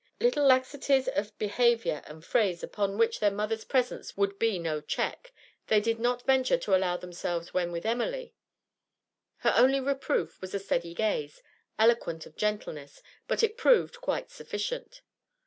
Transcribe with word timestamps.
Little 0.19 0.45
laxities 0.47 1.07
of 1.07 1.37
behaviour 1.37 2.01
arid 2.07 2.25
phrase 2.25 2.63
upon 2.63 2.97
which 2.97 3.19
their 3.19 3.29
mother's 3.29 3.63
presence 3.63 4.17
would 4.17 4.39
be 4.39 4.57
no 4.57 4.81
check, 4.81 5.31
they 5.67 5.79
did 5.79 5.99
not 5.99 6.25
venture 6.25 6.57
to 6.57 6.75
allow 6.75 6.97
themselves 6.97 7.53
when 7.53 7.71
with 7.71 7.85
Emily; 7.85 8.33
her 9.45 9.53
only 9.55 9.79
reproof 9.79 10.41
was 10.41 10.55
a 10.55 10.59
steady 10.59 10.95
gaze, 10.95 11.43
eloquent 11.77 12.25
of 12.25 12.35
gentleness, 12.35 13.03
but 13.27 13.43
it 13.43 13.57
proved 13.57 14.01
quite 14.01 14.31
sufficient. 14.31 15.03